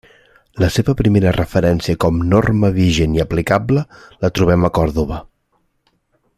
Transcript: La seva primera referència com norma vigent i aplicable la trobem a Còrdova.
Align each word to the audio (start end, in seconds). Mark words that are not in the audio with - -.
La 0.61 0.69
seva 0.75 0.95
primera 1.01 1.33
referència 1.35 1.99
com 2.05 2.17
norma 2.31 2.73
vigent 2.79 3.19
i 3.19 3.23
aplicable 3.27 3.87
la 4.25 4.35
trobem 4.39 4.69
a 4.71 4.73
Còrdova. 4.79 5.25